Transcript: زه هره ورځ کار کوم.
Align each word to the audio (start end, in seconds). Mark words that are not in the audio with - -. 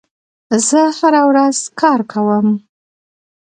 زه 0.67 0.81
هره 0.97 1.21
ورځ 1.29 1.57
کار 1.81 1.99
کوم. 2.11 2.47